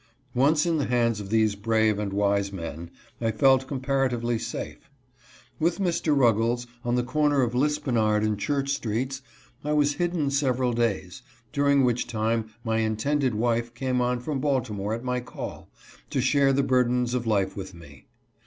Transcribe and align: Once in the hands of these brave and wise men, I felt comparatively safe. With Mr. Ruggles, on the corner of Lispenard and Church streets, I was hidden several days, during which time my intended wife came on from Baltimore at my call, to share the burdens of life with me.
Once 0.33 0.65
in 0.65 0.79
the 0.79 0.87
hands 0.87 1.19
of 1.19 1.29
these 1.29 1.53
brave 1.53 1.99
and 1.99 2.11
wise 2.11 2.51
men, 2.51 2.89
I 3.21 3.29
felt 3.29 3.67
comparatively 3.67 4.39
safe. 4.39 4.89
With 5.59 5.77
Mr. 5.77 6.17
Ruggles, 6.17 6.65
on 6.83 6.95
the 6.95 7.03
corner 7.03 7.43
of 7.43 7.53
Lispenard 7.53 8.23
and 8.23 8.39
Church 8.39 8.69
streets, 8.71 9.21
I 9.63 9.73
was 9.73 9.93
hidden 10.01 10.31
several 10.31 10.73
days, 10.73 11.21
during 11.53 11.83
which 11.83 12.07
time 12.07 12.49
my 12.63 12.77
intended 12.79 13.35
wife 13.35 13.75
came 13.75 14.01
on 14.01 14.21
from 14.21 14.39
Baltimore 14.41 14.95
at 14.95 15.03
my 15.03 15.19
call, 15.19 15.69
to 16.09 16.19
share 16.19 16.51
the 16.51 16.63
burdens 16.63 17.13
of 17.13 17.27
life 17.27 17.55
with 17.55 17.75
me. 17.75 18.07